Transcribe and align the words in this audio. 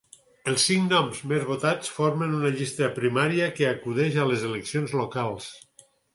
Els 0.51 0.63
cinc 0.69 0.87
noms 0.93 1.19
més 1.31 1.45
votats 1.49 1.91
formen 1.97 2.33
una 2.39 2.51
llista 2.57 2.89
primària 2.97 3.51
que 3.61 3.69
acudeix 3.75 4.19
a 4.19 4.27
les 4.33 4.49
eleccions 4.51 4.99
locals. 5.05 5.55